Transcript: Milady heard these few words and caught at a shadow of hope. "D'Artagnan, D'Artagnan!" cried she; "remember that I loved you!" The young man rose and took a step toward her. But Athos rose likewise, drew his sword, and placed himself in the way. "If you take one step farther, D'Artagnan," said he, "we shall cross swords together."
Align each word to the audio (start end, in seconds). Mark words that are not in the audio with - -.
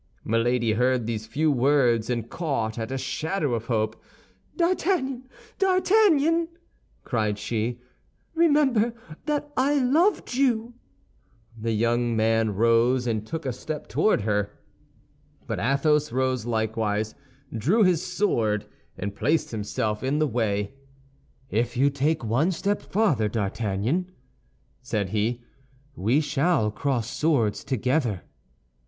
Milady 0.25 0.73
heard 0.73 1.05
these 1.05 1.27
few 1.27 1.51
words 1.51 2.09
and 2.09 2.27
caught 2.27 2.79
at 2.79 2.91
a 2.91 2.97
shadow 2.97 3.53
of 3.53 3.67
hope. 3.67 4.01
"D'Artagnan, 4.57 5.29
D'Artagnan!" 5.59 6.47
cried 7.03 7.37
she; 7.37 7.79
"remember 8.33 8.95
that 9.27 9.51
I 9.55 9.75
loved 9.77 10.33
you!" 10.33 10.73
The 11.55 11.73
young 11.73 12.15
man 12.17 12.55
rose 12.55 13.05
and 13.05 13.27
took 13.27 13.45
a 13.45 13.53
step 13.53 13.85
toward 13.87 14.21
her. 14.21 14.57
But 15.45 15.59
Athos 15.59 16.11
rose 16.11 16.47
likewise, 16.47 17.13
drew 17.55 17.83
his 17.83 18.01
sword, 18.03 18.65
and 18.97 19.13
placed 19.15 19.51
himself 19.51 20.01
in 20.01 20.17
the 20.17 20.25
way. 20.25 20.73
"If 21.51 21.77
you 21.77 21.91
take 21.91 22.23
one 22.23 22.51
step 22.51 22.81
farther, 22.81 23.27
D'Artagnan," 23.29 24.11
said 24.81 25.09
he, 25.09 25.43
"we 25.95 26.21
shall 26.21 26.71
cross 26.71 27.07
swords 27.07 27.63
together." 27.63 28.23